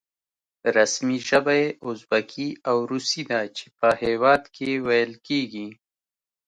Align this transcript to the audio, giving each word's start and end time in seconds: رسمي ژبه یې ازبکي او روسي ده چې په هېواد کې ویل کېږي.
رسمي 0.77 1.17
ژبه 1.29 1.53
یې 1.61 1.67
ازبکي 1.87 2.49
او 2.69 2.77
روسي 2.91 3.23
ده 3.29 3.41
چې 3.55 3.65
په 3.79 3.89
هېواد 4.01 4.43
کې 4.55 4.69
ویل 4.87 5.13
کېږي. 5.27 5.67